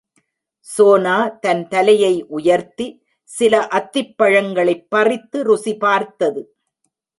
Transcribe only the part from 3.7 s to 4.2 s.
அத்திப்